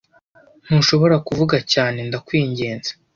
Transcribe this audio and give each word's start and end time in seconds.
Ntushobora 0.65 1.15
kuvuga 1.27 1.55
cyane 1.73 1.99
ndakwinginze? 2.07 2.91